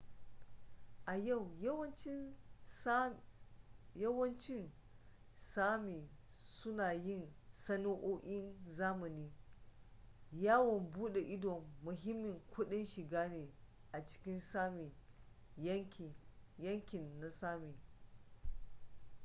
a 1.05 1.15
yau 1.15 1.47
yawancin 3.95 4.71
sámi 5.43 6.09
suna 6.39 6.93
yin 6.93 7.27
sana'o'in 7.53 8.55
zamani. 8.69 9.31
yawon 10.31 10.91
buda 10.91 11.19
ido 11.19 11.63
muhimmin 11.83 12.41
kudin 12.55 12.85
shiga 12.85 13.29
ne 13.29 13.49
a 13.91 14.05
cikin 14.05 14.39
sámi 14.39 14.91
yankin 16.57 17.19
na 17.19 17.27
sámi 17.31 17.75